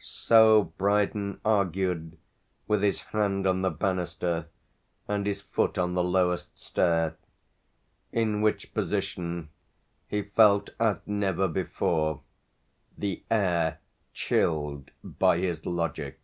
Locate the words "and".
5.08-5.24